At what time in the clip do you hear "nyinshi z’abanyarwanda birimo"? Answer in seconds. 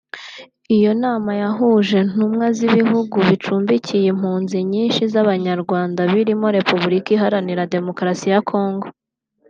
4.71-6.47